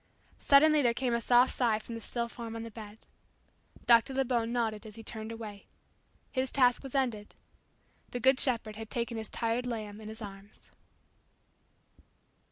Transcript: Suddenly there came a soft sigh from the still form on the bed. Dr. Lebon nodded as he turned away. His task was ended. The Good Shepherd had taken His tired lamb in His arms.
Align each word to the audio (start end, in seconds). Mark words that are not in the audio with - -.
Suddenly 0.39 0.81
there 0.81 0.95
came 0.95 1.13
a 1.13 1.21
soft 1.21 1.53
sigh 1.53 1.77
from 1.77 1.93
the 1.93 2.01
still 2.01 2.27
form 2.27 2.55
on 2.55 2.63
the 2.63 2.71
bed. 2.71 2.97
Dr. 3.85 4.15
Lebon 4.15 4.51
nodded 4.51 4.83
as 4.87 4.95
he 4.95 5.03
turned 5.03 5.31
away. 5.31 5.67
His 6.31 6.51
task 6.51 6.81
was 6.81 6.95
ended. 6.95 7.35
The 8.09 8.19
Good 8.19 8.39
Shepherd 8.39 8.77
had 8.77 8.89
taken 8.89 9.15
His 9.17 9.29
tired 9.29 9.67
lamb 9.67 10.01
in 10.01 10.09
His 10.09 10.19
arms. 10.19 10.71